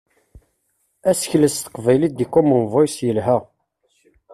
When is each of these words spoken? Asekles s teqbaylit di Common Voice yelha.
Asekles 1.09 1.53
s 1.57 1.59
teqbaylit 1.65 2.13
di 2.15 2.25
Common 2.33 2.63
Voice 2.73 2.99
yelha. 3.05 3.37